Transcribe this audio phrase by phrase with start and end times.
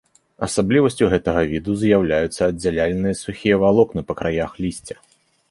[0.45, 4.95] Асаблівасцю гэтага віду з'яўляюцца аддзяляльныя сухія валокны па краях лісця.